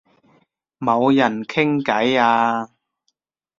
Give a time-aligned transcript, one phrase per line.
[0.79, 2.71] 冇人傾偈啊